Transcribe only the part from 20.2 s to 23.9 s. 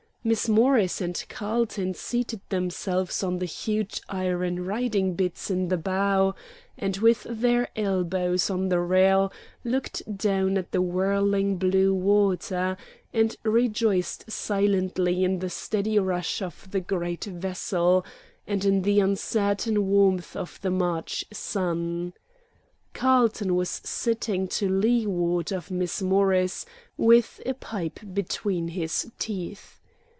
of the March sun. Carlton was